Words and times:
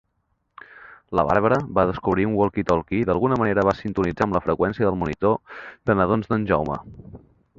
La 1.19 1.25
Bàrbara 1.27 1.57
va 1.79 1.83
descobrir 1.89 2.25
un 2.29 2.33
"walkie-talkie" 2.39 3.01
i 3.03 3.03
d'alguna 3.09 3.37
manera 3.43 3.67
va 3.69 3.75
sintonitzar 3.83 4.27
amb 4.27 4.39
la 4.39 4.43
freqüència 4.47 4.89
del 4.89 4.99
monitor 5.03 5.37
de 5.91 5.97
nadons 6.01 6.33
d'en 6.33 6.49
Jaume. 6.53 6.79